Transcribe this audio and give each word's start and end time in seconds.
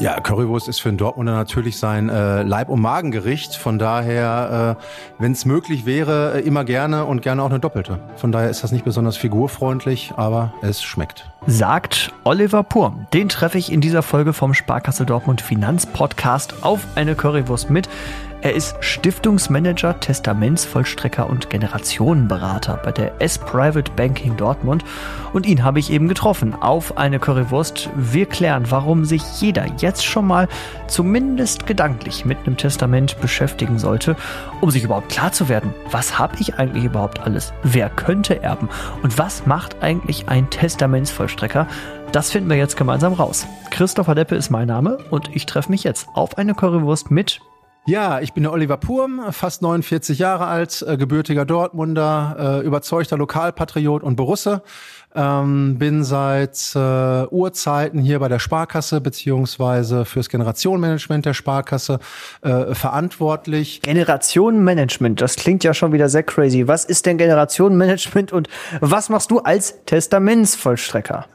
Ja, 0.00 0.18
Currywurst 0.18 0.66
ist 0.66 0.80
für 0.80 0.88
einen 0.88 0.96
Dortmunder 0.96 1.34
natürlich 1.34 1.78
sein 1.78 2.08
äh, 2.08 2.42
Leib- 2.42 2.70
und 2.70 2.80
Magengericht. 2.80 3.54
Von 3.54 3.78
daher, 3.78 4.78
äh, 4.80 5.22
wenn 5.22 5.32
es 5.32 5.44
möglich 5.44 5.84
wäre, 5.84 6.36
äh, 6.36 6.40
immer 6.40 6.64
gerne 6.64 7.04
und 7.04 7.20
gerne 7.20 7.42
auch 7.42 7.50
eine 7.50 7.60
doppelte. 7.60 7.98
Von 8.16 8.32
daher 8.32 8.48
ist 8.48 8.64
das 8.64 8.72
nicht 8.72 8.86
besonders 8.86 9.18
figurfreundlich, 9.18 10.14
aber 10.16 10.54
es 10.62 10.82
schmeckt. 10.82 11.30
Sagt 11.46 12.14
Oliver 12.24 12.62
Purm. 12.62 13.08
Den 13.12 13.28
treffe 13.28 13.58
ich 13.58 13.70
in 13.70 13.82
dieser 13.82 14.00
Folge 14.02 14.32
vom 14.32 14.54
Sparkasse 14.54 15.04
Dortmund 15.04 15.42
Finanzpodcast 15.42 16.64
auf 16.64 16.80
eine 16.94 17.14
Currywurst 17.14 17.68
mit. 17.68 17.86
Er 18.42 18.54
ist 18.54 18.76
Stiftungsmanager, 18.80 20.00
Testamentsvollstrecker 20.00 21.28
und 21.28 21.50
Generationenberater 21.50 22.80
bei 22.82 22.90
der 22.90 23.20
S-Private 23.20 23.92
Banking 23.92 24.34
Dortmund. 24.38 24.82
Und 25.34 25.44
ihn 25.44 25.62
habe 25.62 25.78
ich 25.78 25.90
eben 25.90 26.08
getroffen 26.08 26.54
auf 26.54 26.96
eine 26.96 27.18
Currywurst. 27.18 27.90
Wir 27.96 28.24
klären, 28.24 28.70
warum 28.70 29.04
sich 29.04 29.22
jeder 29.42 29.66
jetzt 29.78 30.06
schon 30.06 30.26
mal 30.26 30.48
zumindest 30.86 31.66
gedanklich 31.66 32.24
mit 32.24 32.38
einem 32.38 32.56
Testament 32.56 33.20
beschäftigen 33.20 33.78
sollte, 33.78 34.16
um 34.62 34.70
sich 34.70 34.84
überhaupt 34.84 35.10
klar 35.10 35.32
zu 35.32 35.50
werden, 35.50 35.74
was 35.90 36.18
habe 36.18 36.36
ich 36.40 36.54
eigentlich 36.54 36.84
überhaupt 36.84 37.20
alles? 37.20 37.52
Wer 37.62 37.90
könnte 37.90 38.42
erben? 38.42 38.70
Und 39.02 39.18
was 39.18 39.44
macht 39.44 39.82
eigentlich 39.82 40.30
ein 40.30 40.48
Testamentsvollstrecker? 40.48 41.66
Das 42.12 42.30
finden 42.30 42.48
wir 42.48 42.56
jetzt 42.56 42.78
gemeinsam 42.78 43.12
raus. 43.12 43.46
Christopher 43.70 44.14
Deppe 44.14 44.34
ist 44.34 44.48
mein 44.48 44.66
Name 44.66 44.96
und 45.10 45.36
ich 45.36 45.44
treffe 45.44 45.70
mich 45.70 45.84
jetzt 45.84 46.08
auf 46.14 46.38
eine 46.38 46.54
Currywurst 46.54 47.10
mit 47.10 47.42
ja, 47.86 48.20
ich 48.20 48.34
bin 48.34 48.42
der 48.42 48.52
Oliver 48.52 48.76
Purm, 48.76 49.22
fast 49.30 49.62
49 49.62 50.18
Jahre 50.18 50.46
alt, 50.46 50.84
äh, 50.86 50.96
gebürtiger 50.96 51.44
Dortmunder, 51.44 52.60
äh, 52.62 52.66
überzeugter 52.66 53.16
Lokalpatriot 53.16 54.02
und 54.02 54.16
Borusse. 54.16 54.62
Ähm, 55.12 55.76
bin 55.76 56.04
seit 56.04 56.72
äh, 56.76 57.24
Urzeiten 57.26 58.00
hier 58.00 58.20
bei 58.20 58.28
der 58.28 58.38
Sparkasse 58.38 59.00
beziehungsweise 59.00 60.04
fürs 60.04 60.28
Generationenmanagement 60.28 61.26
der 61.26 61.34
Sparkasse 61.34 61.98
äh, 62.42 62.74
verantwortlich. 62.74 63.82
Generationenmanagement, 63.82 65.20
das 65.20 65.34
klingt 65.34 65.64
ja 65.64 65.74
schon 65.74 65.92
wieder 65.92 66.08
sehr 66.08 66.22
crazy. 66.22 66.68
Was 66.68 66.84
ist 66.84 67.06
denn 67.06 67.18
Generationenmanagement 67.18 68.32
und 68.32 68.48
was 68.80 69.08
machst 69.08 69.32
du 69.32 69.40
als 69.40 69.84
Testamentsvollstrecker? 69.86 71.26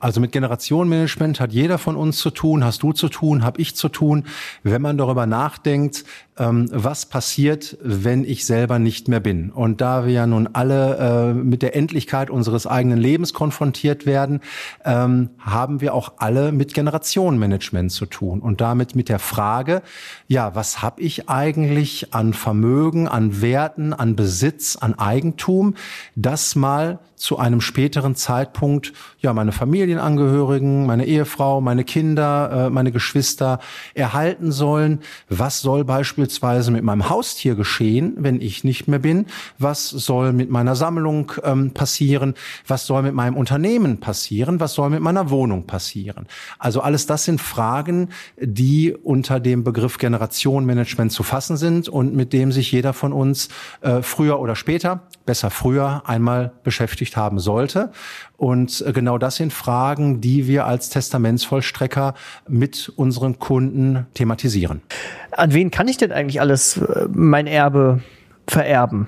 Also 0.00 0.20
mit 0.20 0.32
Generationenmanagement 0.32 1.40
hat 1.40 1.52
jeder 1.52 1.78
von 1.78 1.96
uns 1.96 2.18
zu 2.18 2.30
tun, 2.30 2.64
hast 2.64 2.82
du 2.82 2.92
zu 2.92 3.08
tun, 3.08 3.44
habe 3.44 3.60
ich 3.60 3.74
zu 3.74 3.88
tun, 3.88 4.24
wenn 4.62 4.80
man 4.80 4.96
darüber 4.96 5.26
nachdenkt, 5.26 6.04
ähm, 6.38 6.68
was 6.72 7.06
passiert, 7.06 7.76
wenn 7.82 8.24
ich 8.24 8.46
selber 8.46 8.78
nicht 8.78 9.08
mehr 9.08 9.20
bin. 9.20 9.50
Und 9.50 9.80
da 9.80 10.06
wir 10.06 10.12
ja 10.12 10.26
nun 10.26 10.48
alle 10.52 11.30
äh, 11.30 11.34
mit 11.34 11.62
der 11.62 11.74
Endlichkeit 11.74 12.30
unseres 12.30 12.66
eigenen 12.66 12.98
Lebens 12.98 13.34
konfrontiert 13.34 14.06
werden, 14.06 14.40
ähm, 14.84 15.30
haben 15.40 15.80
wir 15.80 15.94
auch 15.94 16.14
alle 16.18 16.52
mit 16.52 16.74
Generationenmanagement 16.74 17.90
zu 17.90 18.06
tun 18.06 18.40
und 18.40 18.60
damit 18.60 18.94
mit 18.94 19.08
der 19.08 19.18
Frage, 19.18 19.82
ja, 20.28 20.54
was 20.54 20.80
habe 20.80 21.00
ich 21.02 21.28
eigentlich 21.28 22.14
an 22.14 22.32
Vermögen, 22.32 23.08
an 23.08 23.42
Werten, 23.42 23.92
an 23.92 24.14
Besitz, 24.14 24.76
an 24.76 24.98
Eigentum, 24.98 25.74
das 26.14 26.54
mal 26.54 27.00
zu 27.16 27.38
einem 27.38 27.60
späteren 27.60 28.14
Zeitpunkt 28.14 28.92
ja 29.18 29.32
meine 29.32 29.52
Familienangehörigen, 29.88 30.84
meine 30.84 31.06
Ehefrau, 31.06 31.62
meine 31.62 31.82
Kinder, 31.82 32.66
äh, 32.66 32.70
meine 32.70 32.92
Geschwister 32.92 33.58
erhalten 33.94 34.52
sollen. 34.52 35.00
Was 35.30 35.62
soll 35.62 35.82
beispielsweise 35.82 36.70
mit 36.70 36.84
meinem 36.84 37.08
Haustier 37.08 37.54
geschehen, 37.54 38.14
wenn 38.18 38.42
ich 38.42 38.64
nicht 38.64 38.86
mehr 38.86 38.98
bin? 38.98 39.24
Was 39.58 39.88
soll 39.88 40.34
mit 40.34 40.50
meiner 40.50 40.76
Sammlung 40.76 41.32
ähm, 41.42 41.70
passieren? 41.70 42.34
Was 42.66 42.84
soll 42.84 43.02
mit 43.02 43.14
meinem 43.14 43.34
Unternehmen 43.34 43.98
passieren? 43.98 44.60
Was 44.60 44.74
soll 44.74 44.90
mit 44.90 45.00
meiner 45.00 45.30
Wohnung 45.30 45.66
passieren? 45.66 46.26
Also 46.58 46.82
alles 46.82 47.06
das 47.06 47.24
sind 47.24 47.40
Fragen, 47.40 48.10
die 48.38 48.92
unter 48.92 49.40
dem 49.40 49.64
Begriff 49.64 49.96
Generationenmanagement 49.96 51.12
zu 51.12 51.22
fassen 51.22 51.56
sind 51.56 51.88
und 51.88 52.14
mit 52.14 52.34
dem 52.34 52.52
sich 52.52 52.70
jeder 52.72 52.92
von 52.92 53.14
uns 53.14 53.48
äh, 53.80 54.02
früher 54.02 54.38
oder 54.38 54.54
später, 54.54 55.08
besser 55.24 55.50
früher, 55.50 56.02
einmal 56.04 56.52
beschäftigt 56.62 57.16
haben 57.16 57.38
sollte. 57.38 57.90
Und 58.36 58.84
äh, 58.86 58.92
genau 58.92 59.18
das 59.18 59.36
sind 59.36 59.52
Fragen, 59.52 59.77
die 60.20 60.46
wir 60.46 60.66
als 60.66 60.90
Testamentsvollstrecker 60.90 62.14
mit 62.48 62.92
unseren 62.96 63.38
Kunden 63.38 64.06
thematisieren. 64.14 64.82
An 65.30 65.52
wen 65.54 65.70
kann 65.70 65.88
ich 65.88 65.96
denn 65.96 66.12
eigentlich 66.12 66.40
alles 66.40 66.78
äh, 66.78 67.06
mein 67.12 67.46
Erbe 67.46 68.00
vererben? 68.46 69.06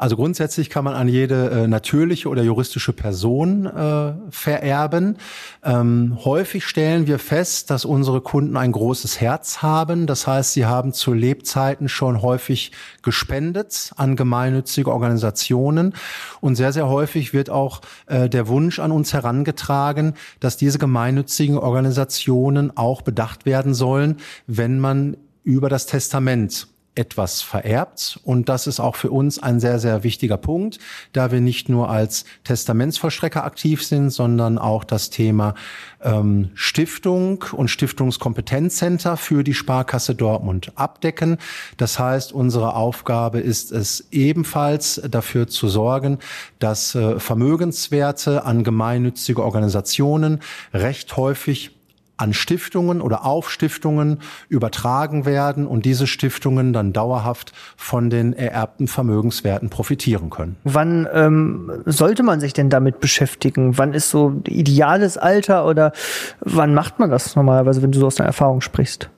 Also 0.00 0.16
grundsätzlich 0.16 0.70
kann 0.70 0.84
man 0.84 0.94
an 0.94 1.08
jede 1.08 1.50
äh, 1.50 1.66
natürliche 1.66 2.30
oder 2.30 2.42
juristische 2.42 2.94
Person 2.94 3.66
äh, 3.66 4.14
vererben. 4.30 5.18
Ähm, 5.62 6.16
häufig 6.24 6.64
stellen 6.64 7.06
wir 7.06 7.18
fest, 7.18 7.68
dass 7.68 7.84
unsere 7.84 8.22
Kunden 8.22 8.56
ein 8.56 8.72
großes 8.72 9.20
Herz 9.20 9.60
haben. 9.60 10.06
Das 10.06 10.26
heißt, 10.26 10.54
sie 10.54 10.64
haben 10.64 10.94
zu 10.94 11.12
Lebzeiten 11.12 11.90
schon 11.90 12.22
häufig 12.22 12.72
gespendet 13.02 13.92
an 13.94 14.16
gemeinnützige 14.16 14.90
Organisationen. 14.90 15.92
Und 16.40 16.56
sehr, 16.56 16.72
sehr 16.72 16.88
häufig 16.88 17.34
wird 17.34 17.50
auch 17.50 17.82
äh, 18.06 18.30
der 18.30 18.48
Wunsch 18.48 18.78
an 18.78 18.92
uns 18.92 19.12
herangetragen, 19.12 20.14
dass 20.40 20.56
diese 20.56 20.78
gemeinnützigen 20.78 21.58
Organisationen 21.58 22.74
auch 22.74 23.02
bedacht 23.02 23.44
werden 23.44 23.74
sollen, 23.74 24.16
wenn 24.46 24.80
man 24.80 25.18
über 25.44 25.68
das 25.68 25.84
Testament 25.84 26.68
etwas 26.94 27.40
vererbt. 27.40 28.20
Und 28.24 28.48
das 28.48 28.66
ist 28.66 28.80
auch 28.80 28.96
für 28.96 29.10
uns 29.10 29.38
ein 29.38 29.60
sehr, 29.60 29.78
sehr 29.78 30.02
wichtiger 30.02 30.36
Punkt, 30.36 30.78
da 31.12 31.30
wir 31.30 31.40
nicht 31.40 31.68
nur 31.68 31.88
als 31.88 32.24
Testamentsvollstrecker 32.44 33.44
aktiv 33.44 33.84
sind, 33.84 34.10
sondern 34.10 34.58
auch 34.58 34.84
das 34.84 35.10
Thema 35.10 35.54
ähm, 36.02 36.50
Stiftung 36.54 37.44
und 37.52 37.68
Stiftungskompetenzzenter 37.68 39.16
für 39.16 39.44
die 39.44 39.54
Sparkasse 39.54 40.14
Dortmund 40.14 40.72
abdecken. 40.74 41.38
Das 41.76 41.98
heißt, 41.98 42.32
unsere 42.32 42.74
Aufgabe 42.74 43.40
ist 43.40 43.70
es 43.70 44.08
ebenfalls 44.10 45.00
dafür 45.08 45.46
zu 45.46 45.68
sorgen, 45.68 46.18
dass 46.58 46.94
äh, 46.94 47.20
Vermögenswerte 47.20 48.44
an 48.44 48.64
gemeinnützige 48.64 49.44
Organisationen 49.44 50.40
recht 50.72 51.16
häufig 51.16 51.79
an 52.20 52.32
Stiftungen 52.32 53.00
oder 53.00 53.24
auf 53.24 53.50
Stiftungen 53.50 54.18
übertragen 54.48 55.24
werden 55.24 55.66
und 55.66 55.84
diese 55.84 56.06
Stiftungen 56.06 56.72
dann 56.72 56.92
dauerhaft 56.92 57.52
von 57.76 58.10
den 58.10 58.32
ererbten 58.32 58.88
Vermögenswerten 58.88 59.70
profitieren 59.70 60.30
können. 60.30 60.56
Wann 60.64 61.08
ähm, 61.12 61.82
sollte 61.86 62.22
man 62.22 62.40
sich 62.40 62.52
denn 62.52 62.70
damit 62.70 63.00
beschäftigen? 63.00 63.78
Wann 63.78 63.94
ist 63.94 64.10
so 64.10 64.40
ideales 64.46 65.16
Alter 65.16 65.66
oder 65.66 65.92
wann 66.40 66.74
macht 66.74 66.98
man 66.98 67.10
das 67.10 67.36
normalerweise, 67.36 67.82
wenn 67.82 67.92
du 67.92 68.00
so 68.00 68.06
aus 68.06 68.16
deiner 68.16 68.28
Erfahrung 68.28 68.60
sprichst? 68.60 69.10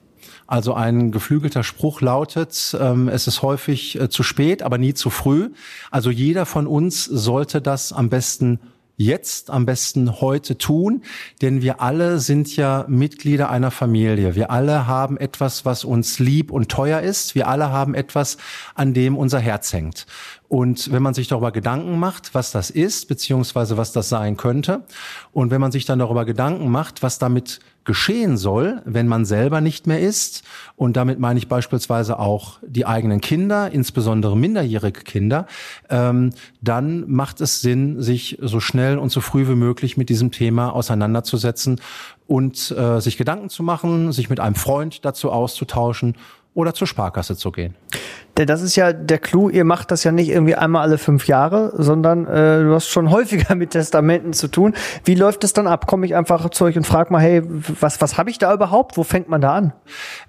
Also 0.45 0.73
ein 0.73 1.11
geflügelter 1.11 1.63
Spruch 1.63 2.01
lautet, 2.01 2.77
ähm, 2.79 3.07
es 3.07 3.27
ist 3.27 3.41
häufig 3.41 3.99
äh, 3.99 4.09
zu 4.09 4.23
spät, 4.23 4.61
aber 4.61 4.77
nie 4.77 4.93
zu 4.93 5.09
früh. 5.09 5.49
Also 5.89 6.09
jeder 6.09 6.45
von 6.45 6.67
uns 6.67 7.05
sollte 7.05 7.61
das 7.61 7.93
am 7.93 8.09
besten 8.09 8.59
jetzt 8.95 9.49
am 9.49 9.65
besten 9.65 10.21
heute 10.21 10.57
tun, 10.57 11.03
denn 11.41 11.61
wir 11.61 11.81
alle 11.81 12.19
sind 12.19 12.55
ja 12.55 12.85
Mitglieder 12.87 13.49
einer 13.49 13.71
Familie. 13.71 14.35
Wir 14.35 14.51
alle 14.51 14.87
haben 14.87 15.17
etwas, 15.17 15.65
was 15.65 15.83
uns 15.83 16.19
lieb 16.19 16.51
und 16.51 16.69
teuer 16.69 17.01
ist. 17.01 17.35
Wir 17.35 17.47
alle 17.47 17.71
haben 17.71 17.95
etwas, 17.95 18.37
an 18.75 18.93
dem 18.93 19.17
unser 19.17 19.39
Herz 19.39 19.73
hängt. 19.73 20.05
Und 20.47 20.91
wenn 20.91 21.01
man 21.01 21.15
sich 21.15 21.27
darüber 21.27 21.51
Gedanken 21.51 21.97
macht, 21.97 22.35
was 22.35 22.51
das 22.51 22.69
ist, 22.69 23.07
beziehungsweise 23.07 23.77
was 23.77 23.91
das 23.91 24.09
sein 24.09 24.37
könnte, 24.37 24.83
und 25.31 25.49
wenn 25.49 25.59
man 25.59 25.71
sich 25.71 25.85
dann 25.85 25.99
darüber 25.99 26.25
Gedanken 26.25 26.69
macht, 26.69 27.01
was 27.01 27.17
damit 27.17 27.59
geschehen 27.85 28.37
soll, 28.37 28.81
wenn 28.85 29.07
man 29.07 29.25
selber 29.25 29.61
nicht 29.61 29.87
mehr 29.87 29.99
ist, 29.99 30.43
und 30.75 30.97
damit 30.97 31.19
meine 31.19 31.37
ich 31.37 31.47
beispielsweise 31.47 32.19
auch 32.19 32.59
die 32.65 32.85
eigenen 32.85 33.21
Kinder, 33.21 33.71
insbesondere 33.71 34.35
minderjährige 34.37 35.01
Kinder, 35.01 35.47
ähm, 35.89 36.31
dann 36.61 37.09
macht 37.09 37.41
es 37.41 37.61
Sinn, 37.61 38.01
sich 38.01 38.37
so 38.41 38.59
schnell 38.59 38.97
und 38.97 39.11
so 39.11 39.21
früh 39.21 39.47
wie 39.47 39.55
möglich 39.55 39.97
mit 39.97 40.09
diesem 40.09 40.31
Thema 40.31 40.73
auseinanderzusetzen 40.73 41.79
und 42.27 42.71
äh, 42.71 42.99
sich 42.99 43.17
Gedanken 43.17 43.49
zu 43.49 43.63
machen, 43.63 44.11
sich 44.11 44.29
mit 44.29 44.39
einem 44.39 44.55
Freund 44.55 45.05
dazu 45.05 45.31
auszutauschen 45.31 46.15
oder 46.53 46.73
zur 46.73 46.87
Sparkasse 46.87 47.35
zu 47.35 47.51
gehen. 47.51 47.75
Denn 48.37 48.47
das 48.47 48.63
ist 48.63 48.75
ja 48.75 48.93
der 48.93 49.19
Clou, 49.19 49.49
ihr 49.49 49.63
macht 49.63 49.91
das 49.91 50.03
ja 50.03 50.11
nicht 50.11 50.29
irgendwie 50.29 50.55
einmal 50.55 50.81
alle 50.81 50.97
fünf 50.97 51.27
Jahre, 51.27 51.73
sondern 51.77 52.25
äh, 52.25 52.63
du 52.63 52.73
hast 52.73 52.87
schon 52.87 53.11
häufiger 53.11 53.55
mit 53.55 53.71
Testamenten 53.71 54.33
zu 54.33 54.47
tun. 54.47 54.73
Wie 55.05 55.13
läuft 55.13 55.43
es 55.43 55.53
dann 55.53 55.67
ab? 55.67 55.85
Komme 55.85 56.05
ich 56.05 56.15
einfach 56.15 56.49
zu 56.49 56.65
euch 56.65 56.75
und 56.75 56.87
frage 56.87 57.13
mal, 57.13 57.21
hey, 57.21 57.43
was, 57.45 58.01
was 58.01 58.17
habe 58.17 58.31
ich 58.31 58.39
da 58.39 58.53
überhaupt? 58.53 58.97
Wo 58.97 59.03
fängt 59.03 59.29
man 59.29 59.41
da 59.41 59.53
an? 59.53 59.73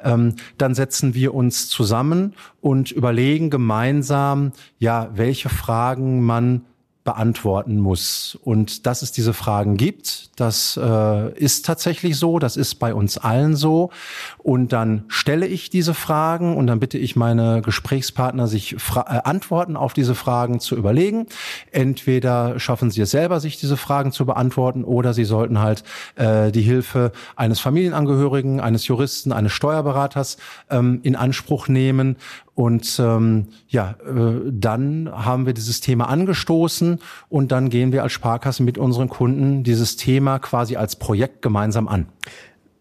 Ähm, 0.02 0.34
dann 0.58 0.74
setzen 0.74 1.14
wir 1.14 1.34
uns 1.34 1.68
zusammen 1.68 2.34
und 2.60 2.90
überlegen 2.90 3.48
gemeinsam, 3.48 4.52
ja, 4.78 5.08
welche 5.14 5.48
Fragen 5.48 6.22
man 6.22 6.66
beantworten 7.04 7.78
muss 7.78 8.38
und 8.42 8.86
dass 8.86 9.02
es 9.02 9.12
diese 9.12 9.34
Fragen 9.34 9.76
gibt. 9.76 10.30
Das 10.36 10.78
äh, 10.82 11.32
ist 11.38 11.66
tatsächlich 11.66 12.16
so, 12.16 12.38
das 12.38 12.56
ist 12.56 12.76
bei 12.76 12.94
uns 12.94 13.18
allen 13.18 13.56
so. 13.56 13.90
Und 14.38 14.72
dann 14.72 15.04
stelle 15.08 15.46
ich 15.46 15.68
diese 15.68 15.92
Fragen 15.92 16.56
und 16.56 16.66
dann 16.66 16.80
bitte 16.80 16.96
ich 16.96 17.14
meine 17.14 17.60
Gesprächspartner, 17.60 18.48
sich 18.48 18.76
Fra 18.78 19.02
äh, 19.02 19.20
Antworten 19.24 19.76
auf 19.76 19.92
diese 19.92 20.14
Fragen 20.14 20.60
zu 20.60 20.76
überlegen. 20.76 21.26
Entweder 21.70 22.58
schaffen 22.58 22.90
sie 22.90 23.02
es 23.02 23.10
selber, 23.10 23.38
sich 23.38 23.58
diese 23.58 23.76
Fragen 23.76 24.10
zu 24.10 24.24
beantworten, 24.24 24.82
oder 24.82 25.12
sie 25.12 25.24
sollten 25.24 25.60
halt 25.60 25.84
äh, 26.16 26.50
die 26.52 26.62
Hilfe 26.62 27.12
eines 27.36 27.60
Familienangehörigen, 27.60 28.60
eines 28.60 28.86
Juristen, 28.86 29.30
eines 29.32 29.52
Steuerberaters 29.52 30.38
ähm, 30.70 31.00
in 31.02 31.16
Anspruch 31.16 31.68
nehmen. 31.68 32.16
Und 32.54 33.00
ähm, 33.00 33.48
ja, 33.66 33.96
äh, 34.06 34.40
dann 34.50 35.10
haben 35.12 35.46
wir 35.46 35.54
dieses 35.54 35.80
Thema 35.80 36.08
angestoßen 36.08 37.00
und 37.28 37.50
dann 37.50 37.68
gehen 37.68 37.92
wir 37.92 38.04
als 38.04 38.12
Sparkasse 38.12 38.62
mit 38.62 38.78
unseren 38.78 39.08
Kunden 39.08 39.64
dieses 39.64 39.96
Thema 39.96 40.38
quasi 40.38 40.76
als 40.76 40.96
Projekt 40.96 41.42
gemeinsam 41.42 41.88
an. 41.88 42.06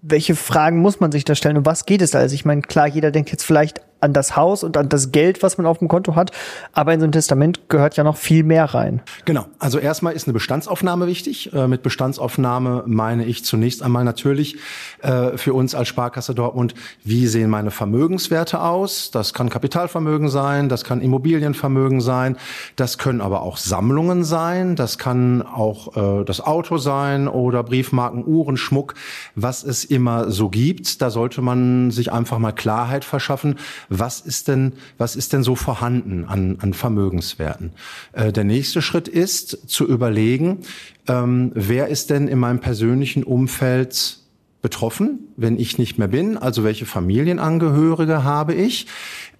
Welche 0.01 0.35
Fragen 0.35 0.79
muss 0.79 0.99
man 0.99 1.11
sich 1.11 1.25
da 1.25 1.33
stellen 1.33 1.57
und 1.57 1.65
was 1.65 1.85
geht 1.85 2.01
es 2.01 2.11
da? 2.11 2.19
Also 2.19 2.35
ich 2.35 2.45
meine, 2.45 2.61
klar, 2.61 2.87
jeder 2.87 3.09
denkt 3.09 3.31
jetzt 3.31 3.43
vielleicht 3.43 3.81
an 4.03 4.13
das 4.13 4.35
Haus 4.35 4.63
und 4.63 4.77
an 4.77 4.89
das 4.89 5.11
Geld, 5.11 5.41
was 5.41 5.57
man 5.57 5.65
auf 5.65 5.79
dem 5.79 5.87
Konto 5.87 6.15
hat. 6.15 6.31
Aber 6.73 6.93
in 6.93 6.99
so 6.99 7.07
ein 7.07 7.11
Testament 7.11 7.69
gehört 7.69 7.97
ja 7.97 8.03
noch 8.03 8.17
viel 8.17 8.43
mehr 8.43 8.65
rein. 8.65 9.01
Genau. 9.25 9.45
Also 9.59 9.79
erstmal 9.79 10.13
ist 10.13 10.27
eine 10.27 10.33
Bestandsaufnahme 10.33 11.07
wichtig. 11.07 11.53
Äh, 11.53 11.67
mit 11.67 11.83
Bestandsaufnahme 11.83 12.83
meine 12.85 13.25
ich 13.25 13.45
zunächst 13.45 13.81
einmal 13.81 14.03
natürlich 14.03 14.57
äh, 15.01 15.37
für 15.37 15.53
uns 15.53 15.73
als 15.73 15.87
Sparkasse 15.87 16.35
Dortmund, 16.35 16.73
wie 17.03 17.27
sehen 17.27 17.49
meine 17.49 17.71
Vermögenswerte 17.71 18.61
aus? 18.61 19.11
Das 19.11 19.33
kann 19.33 19.49
Kapitalvermögen 19.49 20.29
sein, 20.29 20.69
das 20.69 20.83
kann 20.83 21.01
Immobilienvermögen 21.01 22.01
sein, 22.01 22.37
das 22.75 22.97
können 22.97 23.21
aber 23.21 23.41
auch 23.41 23.57
Sammlungen 23.57 24.23
sein, 24.23 24.75
das 24.75 24.97
kann 24.97 25.41
auch 25.41 25.95
äh, 25.95 26.25
das 26.25 26.41
Auto 26.41 26.77
sein 26.77 27.27
oder 27.27 27.63
Briefmarken, 27.63 28.25
Uhren, 28.25 28.57
Schmuck, 28.57 28.95
was 29.35 29.63
es 29.63 29.85
immer 29.85 30.29
so 30.29 30.49
gibt. 30.49 31.01
Da 31.01 31.09
sollte 31.09 31.41
man 31.41 31.91
sich 31.91 32.11
einfach 32.11 32.39
mal 32.39 32.51
Klarheit 32.51 33.05
verschaffen, 33.05 33.55
was 33.99 34.21
ist 34.21 34.47
denn, 34.47 34.73
was 34.97 35.15
ist 35.15 35.33
denn 35.33 35.43
so 35.43 35.55
vorhanden 35.55 36.25
an, 36.25 36.57
an 36.59 36.73
Vermögenswerten? 36.73 37.71
Äh, 38.13 38.31
der 38.31 38.43
nächste 38.43 38.81
Schritt 38.81 39.07
ist 39.07 39.69
zu 39.69 39.87
überlegen, 39.87 40.59
ähm, 41.07 41.51
wer 41.53 41.87
ist 41.87 42.09
denn 42.09 42.27
in 42.27 42.39
meinem 42.39 42.59
persönlichen 42.59 43.23
Umfeld 43.23 44.19
betroffen, 44.63 45.19
wenn 45.35 45.59
ich 45.59 45.77
nicht 45.77 45.99
mehr 45.99 46.07
bin? 46.07 46.37
Also 46.37 46.63
welche 46.63 46.85
Familienangehörige 46.85 48.23
habe 48.23 48.53
ich? 48.53 48.87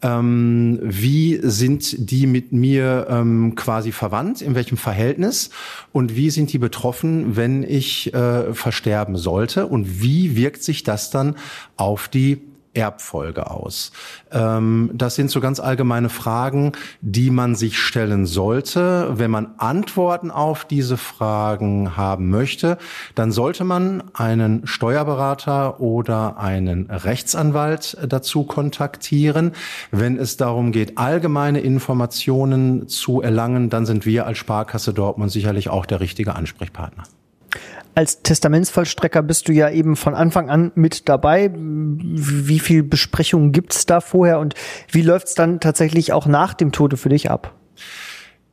Ähm, 0.03 0.79
wie 0.83 1.39
sind 1.41 2.11
die 2.11 2.27
mit 2.27 2.51
mir 2.51 3.07
ähm, 3.09 3.55
quasi 3.55 3.93
verwandt? 3.93 4.41
In 4.41 4.53
welchem 4.53 4.77
Verhältnis? 4.77 5.49
Und 5.93 6.15
wie 6.17 6.29
sind 6.29 6.51
die 6.51 6.57
betroffen, 6.57 7.37
wenn 7.37 7.63
ich 7.63 8.13
äh, 8.13 8.53
versterben 8.53 9.15
sollte? 9.15 9.65
Und 9.65 10.01
wie 10.01 10.35
wirkt 10.35 10.61
sich 10.61 10.83
das 10.83 11.09
dann 11.09 11.37
auf 11.77 12.09
die 12.09 12.41
Erbfolge 12.73 13.49
aus? 13.49 13.91
Ähm, 14.31 14.91
das 14.93 15.15
sind 15.15 15.31
so 15.31 15.39
ganz 15.39 15.59
allgemeine 15.59 16.09
Fragen, 16.09 16.73
die 17.01 17.29
man 17.29 17.55
sich 17.55 17.79
stellen 17.79 18.25
sollte. 18.25 19.11
Wenn 19.13 19.31
man 19.31 19.55
Antworten 19.57 20.31
auf 20.31 20.65
diese 20.65 20.97
Fragen 20.97 21.97
haben 21.97 22.29
möchte, 22.29 22.77
dann 23.15 23.31
sollte 23.31 23.63
man 23.63 24.03
einen 24.13 24.67
Steuerberater 24.67 25.79
oder 25.79 26.37
einen 26.37 26.89
Rechtsanwalt 26.89 27.97
dazu 28.07 28.43
kontaktieren. 28.43 29.53
Wenn 29.91 30.17
es 30.17 30.37
darum 30.37 30.71
geht, 30.71 30.97
allgemeine 30.97 31.61
Informationen 31.61 32.87
zu 32.87 33.21
erlangen, 33.21 33.69
dann 33.69 33.85
sind 33.85 34.05
wir 34.05 34.25
als 34.25 34.37
Sparkasse 34.37 34.93
Dortmund 34.93 35.31
sicherlich 35.31 35.69
auch 35.69 35.85
der 35.85 35.99
richtige 35.99 36.35
Ansprechpartner 36.35 37.03
als 37.95 38.21
Testamentsvollstrecker 38.23 39.21
bist 39.21 39.47
du 39.47 39.53
ja 39.53 39.69
eben 39.69 39.95
von 39.95 40.15
Anfang 40.15 40.49
an 40.49 40.71
mit 40.75 41.09
dabei. 41.09 41.51
Wie 41.55 42.59
viel 42.59 42.83
Besprechungen 42.83 43.51
gibt's 43.51 43.85
da 43.85 44.01
vorher 44.01 44.39
und 44.39 44.55
wie 44.91 45.01
läuft's 45.01 45.35
dann 45.35 45.59
tatsächlich 45.59 46.13
auch 46.13 46.25
nach 46.25 46.53
dem 46.53 46.71
Tode 46.71 46.97
für 46.97 47.09
dich 47.09 47.29
ab? 47.29 47.55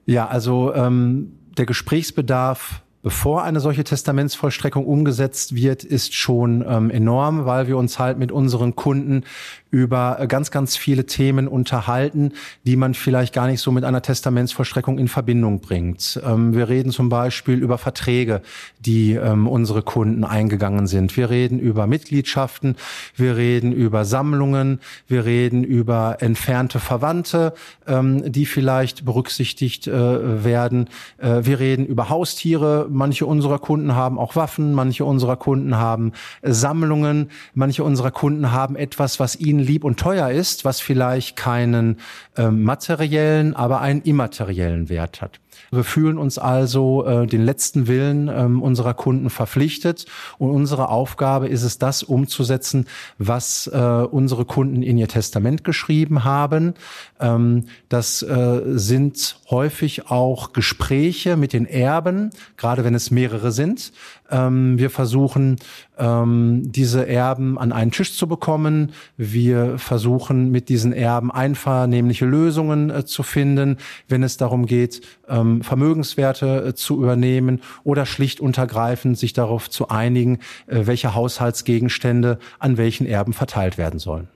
Ja, 0.07 0.27
also 0.29 0.75
ähm, 0.75 1.33
der 1.57 1.67
Gesprächsbedarf 1.67 2.83
bevor 3.03 3.45
eine 3.45 3.61
solche 3.61 3.85
Testamentsvollstreckung 3.85 4.85
umgesetzt 4.85 5.55
wird, 5.55 5.85
ist 5.85 6.15
schon 6.15 6.65
ähm, 6.67 6.91
enorm, 6.91 7.47
weil 7.47 7.67
wir 7.67 7.77
uns 7.77 7.99
halt 7.99 8.19
mit 8.19 8.31
unseren 8.31 8.77
Kunden 8.77 9.25
über 9.71 10.25
ganz, 10.27 10.51
ganz 10.51 10.77
viele 10.77 11.07
Themen 11.07 11.47
unterhalten, 11.47 12.33
die 12.65 12.77
man 12.77 12.95
vielleicht 12.95 13.33
gar 13.33 13.47
nicht 13.47 13.61
so 13.61 13.71
mit 13.71 13.85
einer 13.85 14.03
Testamentsvollstreckung 14.03 14.99
in 14.99 15.09
Verbindung 15.09 15.61
bringt. 15.61 16.21
Ähm, 16.25 16.55
wir 16.55 16.69
reden 16.69 16.91
zum 16.91 17.09
Beispiel 17.09 17.59
über 17.59 17.79
Verträge, 17.79 18.43
die 18.81 19.15
ähm, 19.15 19.47
unsere 19.47 19.83
Kunden 19.83 20.25
eingegangen 20.25 20.87
sind. 20.87 21.17
Wir 21.17 21.31
reden 21.31 21.61
über 21.61 21.87
Mitgliedschaften, 21.87 22.77
wir 23.15 23.37
reden 23.37 23.73
über 23.73 24.05
Sammlungen, 24.05 24.81
wir 25.07 25.25
reden 25.25 25.63
über 25.63 26.17
entfernte 26.21 26.81
Verwandte, 26.81 27.55
ähm, 27.87 28.33
die 28.33 28.47
vielleicht 28.47 29.05
berücksichtigt 29.05 29.87
äh, 29.87 30.45
werden. 30.45 30.89
Äh, 31.19 31.45
wir 31.45 31.61
reden 31.61 31.87
über 31.87 32.09
Haustiere. 32.09 32.89
Manche 32.91 33.27
unserer 33.27 33.61
Kunden 33.61 33.95
haben 33.95 34.19
auch 34.19 34.35
Waffen, 34.35 34.73
manche 34.75 35.05
unserer 35.05 35.37
Kunden 35.37 35.77
haben 35.77 36.13
Sammlungen, 36.43 37.31
manche 37.55 37.85
unserer 37.85 38.11
Kunden 38.11 38.51
haben 38.51 38.75
etwas, 38.75 39.21
was 39.21 39.37
ihnen 39.37 39.60
lieb 39.63 39.85
und 39.85 39.99
teuer 39.99 40.31
ist, 40.31 40.65
was 40.65 40.81
vielleicht 40.81 41.37
keinen 41.37 41.99
äh, 42.37 42.51
materiellen, 42.51 43.55
aber 43.55 43.81
einen 43.81 44.03
immateriellen 44.03 44.89
Wert 44.89 45.23
hat. 45.23 45.41
Wir 45.71 45.85
fühlen 45.85 46.19
uns 46.19 46.39
also 46.39 47.05
äh, 47.07 47.27
den 47.27 47.45
letzten 47.45 47.87
Willen 47.87 48.29
ähm, 48.29 48.63
unserer 48.63 48.95
Kunden 48.95 49.31
verpflichtet 49.31 50.07
und 50.39 50.51
unsere 50.51 50.89
Aufgabe 50.89 51.49
ist 51.49 51.63
es, 51.63 51.79
das 51.79 52.03
umzusetzen, 52.03 52.87
was 53.19 53.67
äh, 53.69 53.79
unsere 53.79 54.45
Kunden 54.45 54.83
in 54.83 54.99
ihr 54.99 55.09
Testament 55.09 55.65
geschrieben 55.65 56.25
haben. 56.25 56.75
Ähm, 57.21 57.65
das 57.89 58.23
äh, 58.23 58.63
sind 58.65 59.41
häufig 59.51 60.11
auch 60.11 60.53
Gespräche 60.53 61.37
mit 61.37 61.53
den 61.53 61.67
Erben, 61.67 62.31
gerade 62.57 62.85
wenn 62.85 62.95
es 62.95 63.11
mehrere 63.11 63.53
sind. 63.53 63.93
Ähm, 64.31 64.79
wir 64.79 64.91
versuchen, 64.91 65.57
ähm, 65.99 66.63
diese 66.73 67.07
Erben 67.07 67.59
an 67.59 67.73
einen 67.73 67.91
Tisch 67.91 68.17
zu 68.17 68.27
bekommen. 68.27 68.93
Wir 69.17 69.79
versuchen, 69.79 70.51
mit 70.51 70.69
diesen 70.69 70.93
Erben 70.93 71.31
einvernehmliche 71.31 72.27
Lösungen 72.27 72.91
äh, 72.91 73.05
zu 73.05 73.23
finden, 73.23 73.77
wenn 74.09 74.23
es 74.23 74.37
darum 74.37 74.67
geht, 74.67 75.03
ähm, 75.41 75.63
Vermögenswerte 75.63 76.65
äh, 76.69 76.75
zu 76.75 77.03
übernehmen 77.03 77.61
oder 77.85 78.07
schlicht 78.07 78.41
untergreifend 78.41 79.19
sich 79.19 79.33
darauf 79.33 79.71
zu 79.71 79.89
einigen, 79.89 80.39
äh, 80.67 80.87
welche 80.87 81.15
Haushaltsgegenstände 81.15 82.39
an 82.59 82.77
welchen 82.77 83.07
Erben 83.07 83.33
verteilt 83.33 83.79
werden 83.79 83.99
sollen. 83.99 84.29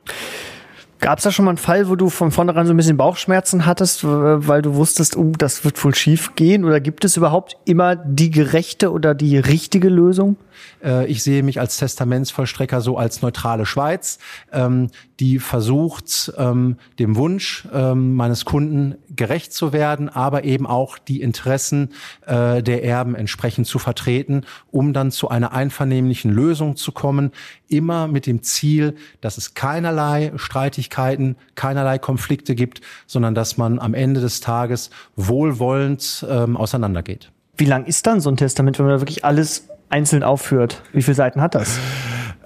Gab 1.05 1.19
es 1.19 1.25
da 1.25 1.33
schon 1.33 1.45
mal 1.45 1.51
einen 1.51 1.59
Fall, 1.59 1.91
wo 1.91 1.97
du 1.97 2.09
von 2.09 2.31
vornherein 2.31 2.67
so 2.67 2.73
ein 2.73 2.79
bisschen 2.79 2.97
Bauchschmerzen 2.97 3.67
hattest, 3.67 4.05
weil 4.05 4.63
du 4.63 4.75
wusstest, 4.77 5.19
oh, 5.19 5.33
das 5.37 5.63
wird 5.63 5.85
wohl 5.85 5.95
schief 5.95 6.35
gehen? 6.35 6.65
Oder 6.65 6.81
gibt 6.81 7.05
es 7.05 7.19
überhaupt 7.19 7.59
immer 7.67 7.95
die 7.95 8.31
gerechte 8.31 8.91
oder 8.91 9.15
die 9.15 9.37
richtige 9.37 9.91
Lösung? 9.91 10.37
Äh, 10.83 11.07
ich 11.07 11.23
sehe 11.23 11.43
mich 11.43 11.61
als 11.61 11.77
Testamentsvollstrecker 11.77 12.81
so 12.81 12.97
als 12.97 13.21
neutrale 13.21 13.67
Schweiz, 13.67 14.19
ähm, 14.51 14.89
die 15.21 15.39
versucht, 15.39 16.33
ähm, 16.37 16.77
dem 16.99 17.17
Wunsch 17.17 17.69
ähm, 17.73 18.15
meines 18.15 18.45
Kunden 18.45 18.97
gerecht 19.15 19.53
zu 19.53 19.73
werden, 19.73 20.09
aber 20.09 20.45
eben 20.45 20.67
auch 20.67 20.99
die 20.99 21.21
Interessen 21.23 21.91
äh, 22.27 22.63
der 22.63 22.85
Erben 22.85 23.15
entsprechend 23.15 23.67
zu 23.67 23.79
vertreten, 23.79 24.43
um 24.71 24.93
dann 24.93 25.11
zu 25.11 25.29
einer 25.29 25.53
einvernehmlichen 25.53 26.33
Lösung 26.33 26.77
zu 26.77 26.93
kommen, 26.93 27.31
immer 27.69 28.09
mit 28.09 28.27
dem 28.27 28.43
Ziel, 28.43 28.97
dass 29.21 29.39
es 29.39 29.55
keinerlei 29.55 30.33
Streitigkeiten, 30.37 31.37
keinerlei 31.55 31.99
Konflikte 31.99 32.55
gibt, 32.55 32.81
sondern 33.07 33.35
dass 33.35 33.57
man 33.57 33.79
am 33.79 33.95
Ende 33.95 34.21
des 34.21 34.41
Tages 34.41 34.91
wohlwollend 35.17 36.27
auseinandergeht. 36.55 37.31
Wie 37.57 37.65
lang 37.65 37.85
ist 37.85 38.07
dann 38.07 38.21
so 38.21 38.31
ein 38.31 38.37
Testament, 38.37 38.79
wenn 38.79 38.87
man 38.87 38.97
da 38.97 39.01
wirklich 39.01 39.25
alles 39.25 39.69
einzeln 39.89 40.23
aufführt. 40.23 40.83
Wie 40.93 41.03
viele 41.03 41.15
Seiten 41.15 41.41
hat 41.41 41.55
das? 41.55 41.79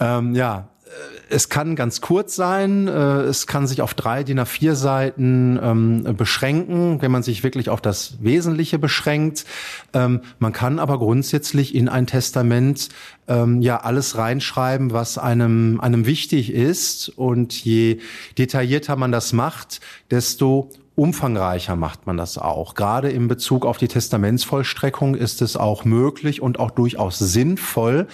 Ähm, 0.01 0.35
ja, 0.35 0.69
es 1.31 1.49
kann 1.49 1.77
ganz 1.77 2.01
kurz 2.01 2.35
sein, 2.35 2.89
äh, 2.89 3.21
es 3.23 3.47
kann 3.47 3.67
sich 3.67 3.83
auf 3.83 3.95
drei 3.95 4.25
DIN 4.25 4.41
A4 4.41 4.75
Seiten 4.75 5.59
ähm, 5.63 6.17
beschränken, 6.17 7.01
wenn 7.03 7.11
man 7.11 7.23
sich 7.23 7.43
wirklich 7.43 7.71
auf 7.71 7.81
das 7.81 8.23
Wesentliche 8.23 8.79
beschränkt. 8.79 9.45
Ähm, 9.93 10.21
man 10.39 10.53
kann 10.53 10.79
aber 10.79 10.99
grundsätzlich 10.99 11.75
in 11.75 11.89
ein 11.89 12.07
Testament 12.07 12.89
ähm, 13.27 13.61
ja 13.61 13.79
alles 13.81 14.17
reinschreiben, 14.17 14.93
was 14.93 15.19
einem, 15.19 15.81
einem 15.81 16.07
wichtig 16.07 16.53
ist. 16.53 17.09
Und 17.11 17.53
je 17.65 18.01
detaillierter 18.37 18.97
man 18.97 19.13
das 19.13 19.33
macht, 19.33 19.81
desto 20.11 20.71
umfangreicher 20.99 21.77
macht 21.77 22.09
man 22.09 22.17
das 22.17 22.39
auch. 22.39 22.75
Gerade 22.75 23.09
in 23.09 23.29
Bezug 23.29 23.65
auf 23.65 23.79
die 23.79 23.87
Testamentsvollstreckung 23.87 25.15
ist 25.15 25.43
es 25.43 25.57
auch 25.57 25.85
möglich 25.85 26.43
und 26.43 26.59
auch 26.59 26.73
durchaus 26.73 27.21
sinnvoll, 27.21 28.09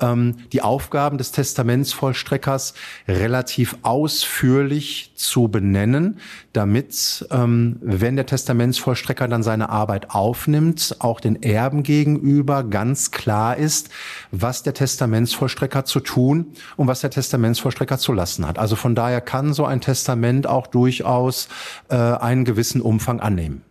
ähm, 0.00 0.36
die 0.52 0.62
Aufgaben 0.62 1.18
des 1.18 1.32
Testamentsvollstreckers 1.32 2.74
relativ 3.08 3.76
ausführlich 3.82 5.12
zu 5.14 5.48
benennen, 5.48 6.18
damit, 6.52 7.26
ähm, 7.30 7.76
wenn 7.80 8.16
der 8.16 8.26
Testamentsvollstrecker 8.26 9.28
dann 9.28 9.42
seine 9.42 9.68
Arbeit 9.68 10.10
aufnimmt, 10.10 10.96
auch 10.98 11.20
den 11.20 11.42
Erben 11.42 11.82
gegenüber 11.82 12.64
ganz 12.64 13.10
klar 13.10 13.56
ist, 13.56 13.90
was 14.30 14.62
der 14.62 14.74
Testamentsvollstrecker 14.74 15.84
zu 15.84 16.00
tun 16.00 16.52
und 16.76 16.86
was 16.86 17.00
der 17.00 17.10
Testamentsvollstrecker 17.10 17.98
zu 17.98 18.12
lassen 18.12 18.46
hat. 18.46 18.58
Also 18.58 18.76
von 18.76 18.94
daher 18.94 19.20
kann 19.20 19.54
so 19.54 19.64
ein 19.64 19.80
Testament 19.80 20.46
auch 20.46 20.66
durchaus 20.66 21.48
äh, 21.88 21.96
einen 21.96 22.44
gewissen 22.44 22.80
Umfang 22.80 23.20
annehmen. 23.20 23.62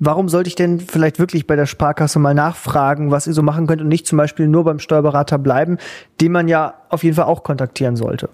Warum 0.00 0.28
sollte 0.28 0.48
ich 0.48 0.54
denn 0.54 0.78
vielleicht 0.78 1.18
wirklich 1.18 1.46
bei 1.46 1.56
der 1.56 1.66
Sparkasse 1.66 2.18
mal 2.18 2.34
nachfragen, 2.34 3.10
was 3.10 3.26
ihr 3.26 3.32
so 3.32 3.42
machen 3.42 3.66
könnt 3.66 3.82
und 3.82 3.88
nicht 3.88 4.06
zum 4.06 4.16
Beispiel 4.16 4.46
nur 4.46 4.64
beim 4.64 4.78
Steuerberater 4.78 5.38
bleiben, 5.38 5.78
den 6.20 6.32
man 6.32 6.46
ja 6.46 6.74
auf 6.88 7.02
jeden 7.02 7.16
Fall 7.16 7.24
auch 7.24 7.42
kontaktieren 7.42 7.96
sollte? 7.96 8.28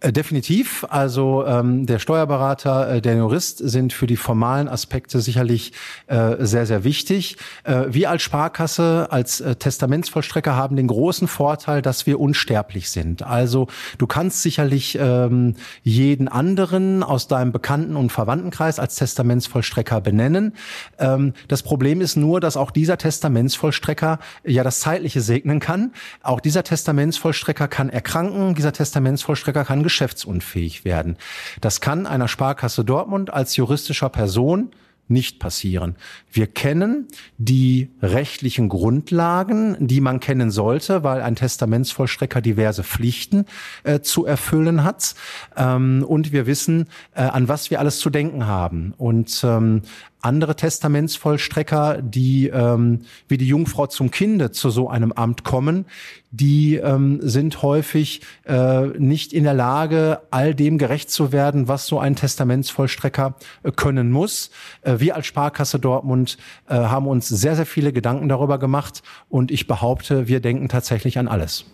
Äh, 0.00 0.12
definitiv. 0.12 0.84
Also 0.90 1.46
ähm, 1.46 1.86
der 1.86 1.98
Steuerberater, 1.98 2.96
äh, 2.96 3.00
der 3.00 3.16
Jurist 3.16 3.58
sind 3.58 3.94
für 3.94 4.06
die 4.06 4.18
formalen 4.18 4.68
Aspekte 4.68 5.20
sicherlich 5.20 5.72
äh, 6.06 6.36
sehr, 6.40 6.66
sehr 6.66 6.84
wichtig. 6.84 7.38
Äh, 7.64 7.84
wir 7.88 8.10
als 8.10 8.20
Sparkasse, 8.20 9.08
als 9.10 9.40
äh, 9.40 9.56
Testamentsvollstrecker 9.56 10.54
haben 10.54 10.76
den 10.76 10.88
großen 10.88 11.28
Vorteil, 11.28 11.80
dass 11.80 12.06
wir 12.06 12.20
unsterblich 12.20 12.90
sind. 12.90 13.22
Also 13.22 13.68
du 13.96 14.06
kannst 14.06 14.42
sicherlich 14.42 14.98
ähm, 15.00 15.54
jeden 15.82 16.28
anderen 16.28 17.02
aus 17.02 17.26
deinem 17.26 17.52
Bekannten- 17.52 17.96
und 17.96 18.12
Verwandtenkreis 18.12 18.78
als 18.78 18.96
Testamentsvollstrecker 18.96 20.02
benennen. 20.02 20.52
Ähm, 20.98 21.32
das 21.48 21.62
Problem 21.62 22.02
ist 22.02 22.16
nur, 22.16 22.40
dass 22.40 22.58
auch 22.58 22.70
dieser 22.70 22.98
Testamentsvollstrecker 22.98 24.18
ja 24.44 24.62
das 24.62 24.80
Zeitliche 24.80 25.22
segnen 25.22 25.58
kann. 25.58 25.92
Auch 26.22 26.40
dieser 26.40 26.64
Testamentsvollstrecker 26.64 27.66
kann 27.66 27.88
erkranken, 27.88 28.54
dieser 28.54 28.74
Testamentsvollstrecker 28.74 29.64
kann 29.64 29.85
geschäftsunfähig 29.86 30.84
werden. 30.84 31.16
Das 31.60 31.80
kann 31.80 32.06
einer 32.06 32.26
Sparkasse 32.26 32.84
Dortmund 32.84 33.32
als 33.32 33.54
juristischer 33.54 34.08
Person 34.08 34.72
nicht 35.08 35.38
passieren. 35.38 35.94
Wir 36.32 36.48
kennen 36.48 37.06
die 37.38 37.90
rechtlichen 38.02 38.68
Grundlagen, 38.68 39.76
die 39.78 40.00
man 40.00 40.18
kennen 40.18 40.50
sollte, 40.50 41.04
weil 41.04 41.22
ein 41.22 41.36
Testamentsvollstrecker 41.36 42.40
diverse 42.40 42.82
Pflichten 42.82 43.44
äh, 43.84 44.00
zu 44.00 44.26
erfüllen 44.26 44.82
hat. 44.82 45.14
Ähm, 45.56 46.04
und 46.06 46.32
wir 46.32 46.46
wissen, 46.46 46.88
äh, 47.14 47.22
an 47.22 47.46
was 47.46 47.70
wir 47.70 47.78
alles 47.78 48.00
zu 48.00 48.10
denken 48.10 48.46
haben. 48.46 48.94
Und 48.98 49.42
ähm, 49.44 49.82
andere 50.26 50.56
Testamentsvollstrecker, 50.56 52.02
die 52.02 52.48
ähm, 52.48 53.02
wie 53.28 53.38
die 53.38 53.46
Jungfrau 53.46 53.86
zum 53.86 54.10
Kinde 54.10 54.50
zu 54.50 54.70
so 54.70 54.90
einem 54.90 55.12
Amt 55.12 55.44
kommen, 55.44 55.86
die 56.30 56.76
ähm, 56.76 57.20
sind 57.22 57.62
häufig 57.62 58.20
äh, 58.44 58.86
nicht 58.98 59.32
in 59.32 59.44
der 59.44 59.54
Lage, 59.54 60.20
all 60.30 60.54
dem 60.54 60.76
gerecht 60.76 61.10
zu 61.10 61.32
werden, 61.32 61.68
was 61.68 61.86
so 61.86 61.98
ein 61.98 62.16
Testamentsvollstrecker 62.16 63.36
äh, 63.62 63.70
können 63.70 64.10
muss. 64.10 64.50
Äh, 64.82 64.96
wir 64.98 65.16
als 65.16 65.26
Sparkasse 65.26 65.78
Dortmund 65.78 66.36
äh, 66.68 66.74
haben 66.74 67.06
uns 67.06 67.28
sehr, 67.28 67.56
sehr 67.56 67.66
viele 67.66 67.92
Gedanken 67.92 68.28
darüber 68.28 68.58
gemacht 68.58 69.02
und 69.28 69.50
ich 69.50 69.66
behaupte, 69.66 70.28
wir 70.28 70.40
denken 70.40 70.68
tatsächlich 70.68 71.18
an 71.18 71.28
alles. 71.28 71.64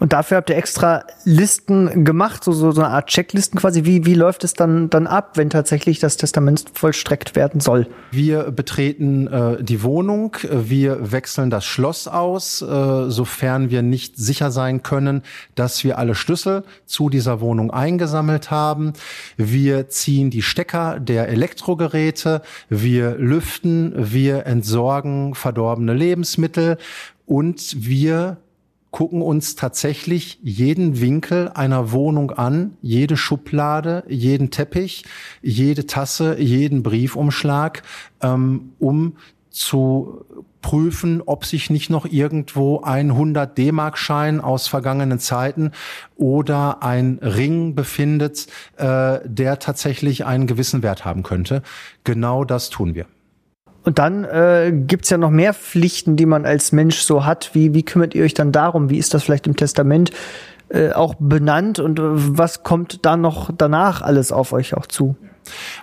Und 0.00 0.12
dafür 0.12 0.38
habt 0.38 0.50
ihr 0.50 0.56
extra 0.56 1.04
Listen 1.24 2.04
gemacht, 2.04 2.44
so, 2.44 2.52
so, 2.52 2.72
so 2.72 2.82
eine 2.82 2.92
Art 2.92 3.08
Checklisten 3.08 3.60
quasi. 3.60 3.84
Wie, 3.84 4.04
wie 4.04 4.14
läuft 4.14 4.44
es 4.44 4.54
dann, 4.54 4.90
dann 4.90 5.06
ab, 5.06 5.36
wenn 5.36 5.48
tatsächlich 5.48 6.00
das 6.00 6.16
Testament 6.16 6.64
vollstreckt 6.74 7.36
werden 7.36 7.60
soll? 7.60 7.86
Wir 8.10 8.50
betreten 8.50 9.26
äh, 9.26 9.62
die 9.62 9.82
Wohnung, 9.82 10.36
wir 10.50 11.12
wechseln 11.12 11.48
das 11.48 11.64
Schloss 11.64 12.08
aus, 12.08 12.60
äh, 12.60 13.10
sofern 13.10 13.70
wir 13.70 13.82
nicht 13.82 14.16
sicher 14.16 14.50
sein 14.50 14.82
können, 14.82 15.22
dass 15.54 15.82
wir 15.82 15.98
alle 15.98 16.14
Schlüssel 16.14 16.64
zu 16.84 17.08
dieser 17.08 17.40
Wohnung 17.40 17.70
eingesammelt 17.70 18.50
haben. 18.50 18.92
Wir 19.36 19.88
ziehen 19.88 20.30
die 20.30 20.42
Stecker 20.42 21.00
der 21.00 21.28
Elektrogeräte, 21.28 22.42
wir 22.68 23.16
lüften, 23.16 23.92
wir 23.96 24.46
entsorgen 24.46 25.34
verdorbene 25.34 25.94
Lebensmittel. 25.94 26.76
Und 27.24 27.86
wir 27.88 28.41
gucken 28.92 29.22
uns 29.22 29.56
tatsächlich 29.56 30.38
jeden 30.42 31.00
Winkel 31.00 31.48
einer 31.48 31.90
Wohnung 31.90 32.30
an, 32.30 32.76
jede 32.82 33.16
Schublade, 33.16 34.04
jeden 34.06 34.50
Teppich, 34.50 35.04
jede 35.40 35.86
Tasse, 35.86 36.38
jeden 36.38 36.84
Briefumschlag, 36.84 37.82
ähm, 38.20 38.74
um 38.78 39.16
zu 39.50 40.24
prüfen, 40.60 41.22
ob 41.24 41.44
sich 41.44 41.70
nicht 41.70 41.90
noch 41.90 42.06
irgendwo 42.06 42.82
ein 42.82 43.10
100 43.10 43.58
D-Mark-Schein 43.58 44.40
aus 44.40 44.68
vergangenen 44.68 45.18
Zeiten 45.18 45.72
oder 46.16 46.82
ein 46.82 47.18
Ring 47.20 47.74
befindet, 47.74 48.46
äh, 48.76 49.20
der 49.24 49.58
tatsächlich 49.58 50.24
einen 50.24 50.46
gewissen 50.46 50.82
Wert 50.82 51.04
haben 51.04 51.22
könnte. 51.22 51.62
Genau 52.04 52.44
das 52.44 52.70
tun 52.70 52.94
wir. 52.94 53.06
Und 53.84 53.98
dann 53.98 54.24
äh, 54.24 54.72
gibt 54.72 55.08
ja 55.10 55.18
noch 55.18 55.30
mehr 55.30 55.54
Pflichten, 55.54 56.16
die 56.16 56.26
man 56.26 56.46
als 56.46 56.72
Mensch 56.72 57.00
so 57.00 57.24
hat. 57.24 57.50
Wie, 57.52 57.74
wie 57.74 57.82
kümmert 57.82 58.14
ihr 58.14 58.24
euch 58.24 58.34
dann 58.34 58.52
darum? 58.52 58.90
Wie 58.90 58.98
ist 58.98 59.12
das 59.14 59.24
vielleicht 59.24 59.46
im 59.46 59.56
Testament 59.56 60.12
äh, 60.68 60.92
auch 60.92 61.14
benannt 61.18 61.78
und 61.78 61.98
äh, 61.98 62.02
was 62.04 62.62
kommt 62.62 63.04
da 63.04 63.16
noch 63.16 63.50
danach 63.56 64.02
alles 64.02 64.30
auf 64.30 64.52
euch 64.52 64.74
auch 64.74 64.86
zu? 64.86 65.16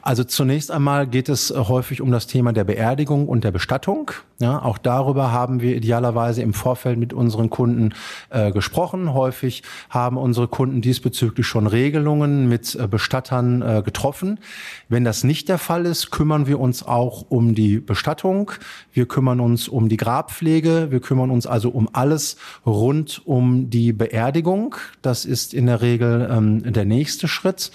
Also 0.01 0.24
zunächst 0.24 0.72
einmal 0.72 1.08
geht 1.08 1.30
es 1.30 1.54
häufig 1.56 2.01
um 2.01 2.12
das 2.12 2.28
Thema 2.28 2.54
der 2.54 2.63
Beerdigung 2.63 3.28
und 3.28 3.44
der 3.44 3.51
Bestattung. 3.51 4.12
Ja, 4.42 4.63
auch 4.63 4.78
darüber 4.78 5.34
haben 5.34 5.60
wir 5.60 5.75
idealerweise 5.75 6.42
im 6.42 6.54
Vorfeld 6.54 6.98
mit 6.98 7.12
unseren 7.12 7.50
Kunden 7.50 7.94
äh, 8.30 8.54
gesprochen. 8.54 9.13
Häufig 9.13 9.63
haben 9.89 10.16
unsere 10.16 10.48
Kunden 10.48 10.80
diesbezüglich 10.80 11.46
schon 11.46 11.68
Regelungen 11.68 12.48
mit 12.48 12.74
äh, 12.75 12.88
Bestattern 12.88 13.62
äh, 13.62 13.82
getroffen. 13.84 14.39
Wenn 14.88 15.04
das 15.04 15.25
nicht 15.25 15.50
der 15.50 15.58
Fall 15.58 15.86
ist, 15.86 16.12
kümmern 16.12 16.48
wir 16.48 16.58
uns 16.62 16.84
auch 16.84 17.25
um 17.28 17.54
die 17.54 17.80
Bestattung. 17.80 18.51
Wir 18.94 19.08
kümmern 19.08 19.42
uns 19.42 19.68
um 19.68 19.89
die 19.89 19.98
Grabpflege. 19.98 20.88
Wir 20.89 21.01
kümmern 21.01 21.32
uns 21.32 21.46
also 21.46 21.70
um 21.70 21.89
alles 21.92 22.38
rund 22.66 23.22
um 23.25 23.70
die 23.70 23.92
Beerdigung. 23.92 24.75
Das 25.01 25.25
ist 25.25 25.54
in 25.54 25.66
der 25.66 25.82
Regel 25.82 26.30
ähm, 26.32 26.72
der 26.72 26.86
nächste 26.86 27.28
Schritt. 27.28 27.72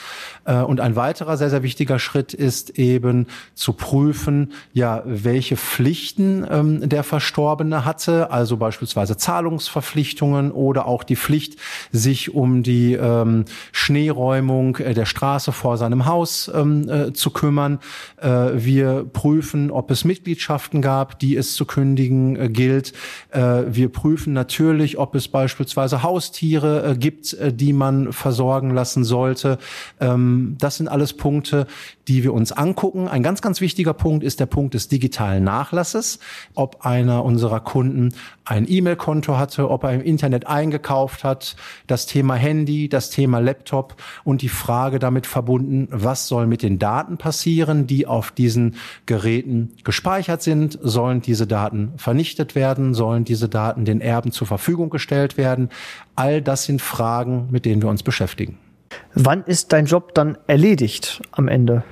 Äh, 0.46 0.62
und 0.62 0.80
ein 0.80 0.96
weiterer 0.96 1.36
sehr, 1.36 1.50
sehr 1.50 1.62
wichtiger 1.62 1.73
Schritt 1.98 2.34
ist 2.34 2.78
eben 2.78 3.26
zu 3.54 3.72
prüfen, 3.72 4.52
ja, 4.72 5.02
welche 5.04 5.56
Pflichten 5.56 6.46
ähm, 6.48 6.88
der 6.88 7.04
Verstorbene 7.04 7.84
hatte, 7.84 8.30
also 8.30 8.56
beispielsweise 8.56 9.16
Zahlungsverpflichtungen 9.16 10.50
oder 10.52 10.86
auch 10.86 11.04
die 11.04 11.16
Pflicht, 11.16 11.58
sich 11.92 12.34
um 12.34 12.62
die 12.62 12.94
ähm, 12.94 13.44
Schneeräumung 13.72 14.76
äh, 14.76 14.94
der 14.94 15.06
Straße 15.06 15.52
vor 15.52 15.76
seinem 15.76 16.06
Haus 16.06 16.50
ähm, 16.54 16.88
äh, 16.88 17.12
zu 17.12 17.30
kümmern. 17.30 17.78
Äh, 18.20 18.28
wir 18.54 19.04
prüfen, 19.04 19.70
ob 19.70 19.90
es 19.90 20.04
Mitgliedschaften 20.04 20.82
gab, 20.82 21.18
die 21.18 21.36
es 21.36 21.54
zu 21.54 21.64
kündigen 21.64 22.36
äh, 22.36 22.48
gilt. 22.48 22.92
Äh, 23.30 23.62
wir 23.68 23.88
prüfen 23.88 24.32
natürlich, 24.32 24.98
ob 24.98 25.14
es 25.14 25.28
beispielsweise 25.28 26.02
Haustiere 26.02 26.92
äh, 26.92 26.96
gibt, 26.96 27.36
die 27.40 27.72
man 27.72 28.12
versorgen 28.12 28.70
lassen 28.70 29.04
sollte. 29.04 29.58
Ähm, 30.00 30.56
das 30.58 30.76
sind 30.76 30.88
alles 30.88 31.12
Punkte, 31.12 31.63
die 32.08 32.22
wir 32.22 32.34
uns 32.34 32.52
angucken. 32.52 33.08
Ein 33.08 33.22
ganz, 33.22 33.42
ganz 33.42 33.60
wichtiger 33.60 33.94
Punkt 33.94 34.24
ist 34.24 34.40
der 34.40 34.46
Punkt 34.46 34.74
des 34.74 34.88
digitalen 34.88 35.44
Nachlasses. 35.44 36.18
Ob 36.54 36.84
einer 36.84 37.24
unserer 37.24 37.60
Kunden 37.60 38.14
ein 38.44 38.66
E-Mail-Konto 38.68 39.38
hatte, 39.38 39.70
ob 39.70 39.84
er 39.84 39.92
im 39.92 40.02
Internet 40.02 40.46
eingekauft 40.46 41.24
hat, 41.24 41.56
das 41.86 42.06
Thema 42.06 42.34
Handy, 42.34 42.88
das 42.88 43.10
Thema 43.10 43.38
Laptop 43.38 43.96
und 44.24 44.42
die 44.42 44.48
Frage 44.48 44.98
damit 44.98 45.26
verbunden, 45.26 45.88
was 45.90 46.28
soll 46.28 46.46
mit 46.46 46.62
den 46.62 46.78
Daten 46.78 47.16
passieren, 47.16 47.86
die 47.86 48.06
auf 48.06 48.30
diesen 48.30 48.76
Geräten 49.06 49.72
gespeichert 49.84 50.42
sind? 50.42 50.78
Sollen 50.82 51.22
diese 51.22 51.46
Daten 51.46 51.92
vernichtet 51.96 52.54
werden? 52.54 52.94
Sollen 52.94 53.24
diese 53.24 53.48
Daten 53.48 53.84
den 53.84 54.00
Erben 54.00 54.32
zur 54.32 54.46
Verfügung 54.46 54.90
gestellt 54.90 55.36
werden? 55.38 55.70
All 56.16 56.42
das 56.42 56.64
sind 56.64 56.82
Fragen, 56.82 57.48
mit 57.50 57.64
denen 57.64 57.82
wir 57.82 57.88
uns 57.88 58.02
beschäftigen. 58.02 58.58
Wann 59.14 59.44
ist 59.44 59.72
dein 59.72 59.86
Job 59.86 60.14
dann 60.14 60.38
erledigt 60.46 61.22
am 61.32 61.48
Ende? 61.48 61.84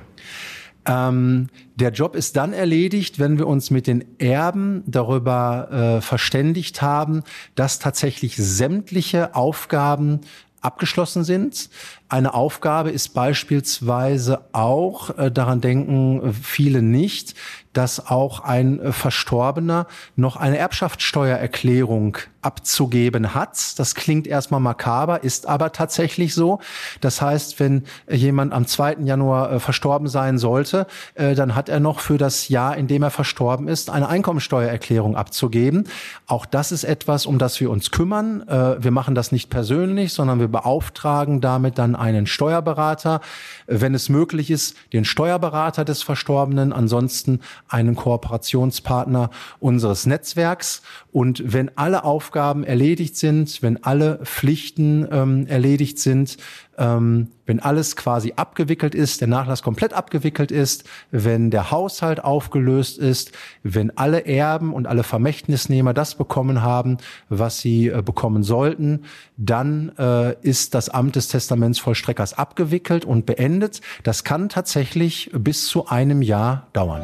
Ähm, 0.85 1.49
der 1.75 1.91
Job 1.91 2.15
ist 2.15 2.35
dann 2.35 2.53
erledigt, 2.53 3.19
wenn 3.19 3.37
wir 3.37 3.47
uns 3.47 3.71
mit 3.71 3.87
den 3.87 4.19
Erben 4.19 4.83
darüber 4.85 5.69
äh, 5.71 6.01
verständigt 6.01 6.81
haben, 6.81 7.23
dass 7.55 7.79
tatsächlich 7.79 8.35
sämtliche 8.35 9.35
Aufgaben 9.35 10.21
abgeschlossen 10.61 11.23
sind. 11.23 11.69
Eine 12.13 12.35
Aufgabe 12.35 12.91
ist 12.91 13.15
beispielsweise 13.15 14.45
auch, 14.51 15.17
äh, 15.17 15.31
daran 15.31 15.61
denken 15.61 16.31
viele 16.31 16.83
nicht, 16.83 17.33
dass 17.73 18.07
auch 18.07 18.39
ein 18.41 18.79
äh, 18.79 18.91
Verstorbener 18.91 19.87
noch 20.15 20.37
eine 20.37 20.57
Erbschaftssteuererklärung 20.57 22.17
abzugeben 22.41 23.33
hat. 23.33 23.79
Das 23.79 23.95
klingt 23.95 24.27
erstmal 24.27 24.59
makaber, 24.59 25.23
ist 25.23 25.47
aber 25.47 25.71
tatsächlich 25.71 26.33
so. 26.33 26.59
Das 27.01 27.21
heißt, 27.21 27.59
wenn 27.59 27.83
jemand 28.09 28.53
am 28.53 28.67
2. 28.67 28.97
Januar 29.03 29.51
äh, 29.51 29.59
verstorben 29.59 30.07
sein 30.07 30.37
sollte, 30.37 30.85
äh, 31.15 31.35
dann 31.35 31.55
hat 31.55 31.69
er 31.69 31.79
noch 31.79 31.99
für 31.99 32.17
das 32.17 32.49
Jahr, 32.49 32.77
in 32.77 32.87
dem 32.87 33.01
er 33.01 33.11
verstorben 33.11 33.67
ist, 33.67 33.89
eine 33.89 34.07
Einkommensteuererklärung 34.07 35.15
abzugeben. 35.15 35.85
Auch 36.27 36.45
das 36.45 36.71
ist 36.71 36.83
etwas, 36.83 37.25
um 37.25 37.39
das 37.39 37.59
wir 37.59 37.71
uns 37.71 37.91
kümmern. 37.91 38.47
Äh, 38.47 38.83
wir 38.83 38.91
machen 38.91 39.15
das 39.15 39.31
nicht 39.31 39.49
persönlich, 39.49 40.13
sondern 40.13 40.39
wir 40.39 40.49
beauftragen 40.49 41.41
damit 41.41 41.77
dann 41.77 41.95
einen 42.03 42.27
Steuerberater, 42.27 43.21
wenn 43.65 43.95
es 43.95 44.09
möglich 44.09 44.51
ist, 44.51 44.75
den 44.91 45.05
Steuerberater 45.05 45.85
des 45.85 46.03
Verstorbenen, 46.03 46.73
ansonsten 46.73 47.39
einen 47.69 47.95
Kooperationspartner 47.95 49.29
unseres 49.61 50.05
Netzwerks. 50.05 50.81
Und 51.13 51.53
wenn 51.53 51.71
alle 51.77 52.03
Aufgaben 52.03 52.65
erledigt 52.65 53.15
sind, 53.15 53.63
wenn 53.63 53.81
alle 53.85 54.19
Pflichten 54.25 55.07
ähm, 55.11 55.47
erledigt 55.47 55.97
sind, 55.97 56.37
ähm, 56.77 57.29
wenn 57.45 57.59
alles 57.59 57.95
quasi 57.95 58.33
abgewickelt 58.35 58.95
ist, 58.95 59.21
der 59.21 59.27
Nachlass 59.27 59.63
komplett 59.63 59.93
abgewickelt 59.93 60.51
ist, 60.51 60.85
wenn 61.11 61.51
der 61.51 61.71
Haushalt 61.71 62.23
aufgelöst 62.23 62.97
ist, 62.97 63.31
wenn 63.63 63.95
alle 63.97 64.25
Erben 64.25 64.73
und 64.73 64.87
alle 64.87 65.03
Vermächtnisnehmer 65.03 65.93
das 65.93 66.15
bekommen 66.15 66.61
haben, 66.61 66.97
was 67.29 67.59
sie 67.59 67.87
äh, 67.87 68.01
bekommen 68.01 68.43
sollten, 68.43 69.03
dann 69.37 69.91
äh, 69.97 70.35
ist 70.41 70.73
das 70.73 70.89
Amt 70.89 71.15
des 71.15 71.27
Testamentsvollstreckers 71.27 72.37
abgewickelt 72.37 73.05
und 73.05 73.25
beendet. 73.25 73.81
Das 74.03 74.23
kann 74.23 74.49
tatsächlich 74.49 75.31
bis 75.33 75.67
zu 75.67 75.87
einem 75.87 76.21
Jahr 76.21 76.67
dauern. 76.73 77.03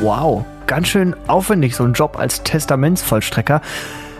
Wow, 0.00 0.44
ganz 0.66 0.88
schön 0.88 1.14
aufwendig 1.28 1.76
so 1.76 1.84
ein 1.84 1.92
Job 1.92 2.18
als 2.18 2.42
Testamentsvollstrecker. 2.42 3.60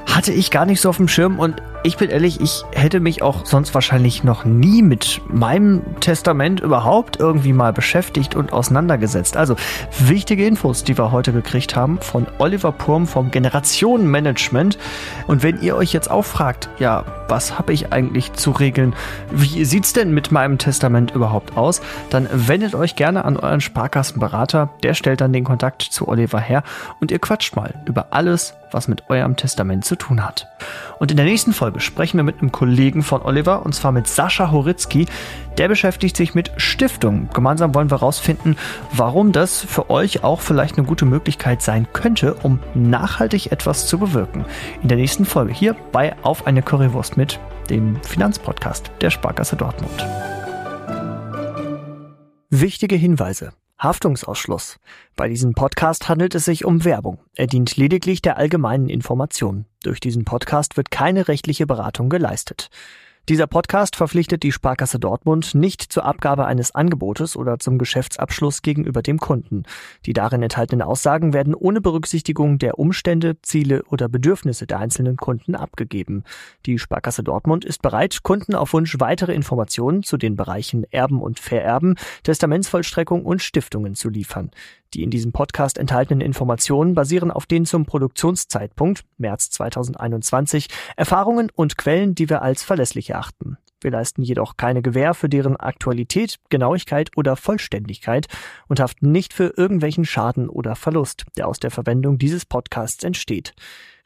Hatte 0.06 0.32
ich 0.32 0.50
gar 0.50 0.66
nicht 0.66 0.80
so 0.80 0.88
auf 0.88 0.96
dem 0.96 1.08
Schirm 1.08 1.38
und 1.38 1.62
ich 1.86 1.98
bin 1.98 2.08
ehrlich, 2.08 2.40
ich 2.40 2.64
hätte 2.72 2.98
mich 2.98 3.22
auch 3.22 3.44
sonst 3.44 3.74
wahrscheinlich 3.74 4.24
noch 4.24 4.46
nie 4.46 4.80
mit 4.80 5.20
meinem 5.28 5.82
Testament 6.00 6.60
überhaupt 6.60 7.20
irgendwie 7.20 7.52
mal 7.52 7.74
beschäftigt 7.74 8.34
und 8.34 8.54
auseinandergesetzt. 8.54 9.36
Also 9.36 9.54
wichtige 10.00 10.46
Infos, 10.46 10.82
die 10.82 10.96
wir 10.96 11.12
heute 11.12 11.34
gekriegt 11.34 11.76
haben 11.76 11.98
von 12.00 12.26
Oliver 12.38 12.72
Purm 12.72 13.06
vom 13.06 13.30
Generationenmanagement. 13.30 14.78
Und 15.26 15.42
wenn 15.42 15.60
ihr 15.60 15.76
euch 15.76 15.92
jetzt 15.92 16.10
auch 16.10 16.24
fragt, 16.24 16.70
ja, 16.78 17.04
was 17.28 17.58
habe 17.58 17.74
ich 17.74 17.92
eigentlich 17.92 18.32
zu 18.32 18.50
regeln? 18.50 18.94
Wie 19.30 19.66
sieht's 19.66 19.92
denn 19.92 20.12
mit 20.12 20.32
meinem 20.32 20.56
Testament 20.56 21.10
überhaupt 21.10 21.56
aus? 21.56 21.82
Dann 22.08 22.28
wendet 22.32 22.74
euch 22.74 22.96
gerne 22.96 23.26
an 23.26 23.36
euren 23.36 23.60
Sparkassenberater. 23.60 24.70
Der 24.82 24.94
stellt 24.94 25.20
dann 25.20 25.34
den 25.34 25.44
Kontakt 25.44 25.82
zu 25.82 26.08
Oliver 26.08 26.40
her 26.40 26.62
und 27.00 27.10
ihr 27.10 27.18
quatscht 27.18 27.56
mal 27.56 27.74
über 27.86 28.06
alles, 28.10 28.54
was 28.70 28.88
mit 28.88 29.08
eurem 29.08 29.36
Testament 29.36 29.84
zu 29.84 29.96
tun 29.96 30.24
hat. 30.24 30.48
Und 30.98 31.10
in 31.10 31.16
der 31.16 31.26
nächsten 31.26 31.52
Folge 31.52 31.73
sprechen 31.76 32.18
wir 32.18 32.24
mit 32.24 32.40
einem 32.40 32.52
Kollegen 32.52 33.02
von 33.02 33.22
Oliver, 33.22 33.64
und 33.64 33.74
zwar 33.74 33.92
mit 33.92 34.06
Sascha 34.06 34.50
Horitzky. 34.50 35.06
Der 35.58 35.68
beschäftigt 35.68 36.16
sich 36.16 36.34
mit 36.34 36.50
Stiftungen. 36.56 37.28
Gemeinsam 37.32 37.74
wollen 37.74 37.90
wir 37.90 38.00
herausfinden, 38.00 38.56
warum 38.92 39.32
das 39.32 39.62
für 39.62 39.90
euch 39.90 40.24
auch 40.24 40.40
vielleicht 40.40 40.78
eine 40.78 40.86
gute 40.86 41.04
Möglichkeit 41.04 41.62
sein 41.62 41.86
könnte, 41.92 42.34
um 42.34 42.58
nachhaltig 42.74 43.52
etwas 43.52 43.86
zu 43.86 43.98
bewirken. 43.98 44.44
In 44.82 44.88
der 44.88 44.98
nächsten 44.98 45.24
Folge 45.24 45.52
hier 45.52 45.76
bei 45.92 46.14
Auf 46.22 46.46
eine 46.46 46.62
Currywurst 46.62 47.16
mit 47.16 47.38
dem 47.70 48.02
Finanzpodcast 48.02 48.90
der 49.00 49.10
Sparkasse 49.10 49.56
Dortmund. 49.56 50.06
Wichtige 52.50 52.96
Hinweise. 52.96 53.52
Haftungsausschluss. 53.84 54.80
Bei 55.14 55.28
diesem 55.28 55.52
Podcast 55.52 56.08
handelt 56.08 56.34
es 56.34 56.46
sich 56.46 56.64
um 56.64 56.84
Werbung. 56.84 57.18
Er 57.36 57.46
dient 57.46 57.76
lediglich 57.76 58.22
der 58.22 58.38
allgemeinen 58.38 58.88
Information. 58.88 59.66
Durch 59.82 60.00
diesen 60.00 60.24
Podcast 60.24 60.76
wird 60.76 60.90
keine 60.90 61.28
rechtliche 61.28 61.66
Beratung 61.66 62.08
geleistet. 62.08 62.70
Dieser 63.30 63.46
Podcast 63.46 63.96
verpflichtet 63.96 64.42
die 64.42 64.52
Sparkasse 64.52 64.98
Dortmund 64.98 65.54
nicht 65.54 65.80
zur 65.80 66.04
Abgabe 66.04 66.44
eines 66.44 66.74
Angebotes 66.74 67.38
oder 67.38 67.58
zum 67.58 67.78
Geschäftsabschluss 67.78 68.60
gegenüber 68.60 69.00
dem 69.00 69.18
Kunden. 69.18 69.62
Die 70.04 70.12
darin 70.12 70.42
enthaltenen 70.42 70.82
Aussagen 70.82 71.32
werden 71.32 71.54
ohne 71.54 71.80
Berücksichtigung 71.80 72.58
der 72.58 72.78
Umstände, 72.78 73.40
Ziele 73.40 73.82
oder 73.84 74.10
Bedürfnisse 74.10 74.66
der 74.66 74.78
einzelnen 74.78 75.16
Kunden 75.16 75.54
abgegeben. 75.54 76.24
Die 76.66 76.78
Sparkasse 76.78 77.22
Dortmund 77.22 77.64
ist 77.64 77.80
bereit, 77.80 78.22
Kunden 78.24 78.54
auf 78.54 78.74
Wunsch 78.74 79.00
weitere 79.00 79.32
Informationen 79.32 80.02
zu 80.02 80.18
den 80.18 80.36
Bereichen 80.36 80.84
Erben 80.90 81.22
und 81.22 81.40
Vererben, 81.40 81.94
Testamentsvollstreckung 82.24 83.24
und 83.24 83.40
Stiftungen 83.40 83.94
zu 83.94 84.10
liefern. 84.10 84.50
Die 84.94 85.02
in 85.02 85.10
diesem 85.10 85.32
Podcast 85.32 85.76
enthaltenen 85.78 86.20
Informationen 86.20 86.94
basieren 86.94 87.32
auf 87.32 87.46
den 87.46 87.66
zum 87.66 87.84
Produktionszeitpunkt 87.84 89.04
März 89.18 89.50
2021 89.50 90.68
Erfahrungen 90.96 91.50
und 91.54 91.76
Quellen, 91.76 92.14
die 92.14 92.30
wir 92.30 92.42
als 92.42 92.62
erachten. 93.14 93.56
Wir 93.80 93.90
leisten 93.90 94.22
jedoch 94.22 94.56
keine 94.56 94.80
Gewähr 94.80 95.12
für 95.12 95.28
deren 95.28 95.56
Aktualität, 95.56 96.36
Genauigkeit 96.48 97.10
oder 97.16 97.36
Vollständigkeit 97.36 98.26
und 98.66 98.80
haften 98.80 99.12
nicht 99.12 99.34
für 99.34 99.52
irgendwelchen 99.58 100.06
Schaden 100.06 100.48
oder 100.48 100.74
Verlust, 100.74 101.26
der 101.36 101.46
aus 101.46 101.60
der 101.60 101.70
Verwendung 101.70 102.16
dieses 102.16 102.46
Podcasts 102.46 103.04
entsteht. 103.04 103.54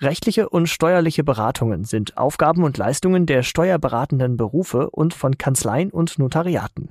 Rechtliche 0.01 0.49
und 0.49 0.69
steuerliche 0.69 1.23
Beratungen 1.23 1.85
sind 1.85 2.19
Aufgaben 2.19 2.65
und 2.65 2.77
Leistungen 2.77 3.27
der 3.27 3.45
steuerberatenden 3.45 4.37
Berufe 4.37 4.91
und 4.91 5.15
von 5.15 5.39
Kanzleien 5.39 5.91
und 5.91 6.19
Notariaten. 6.19 6.91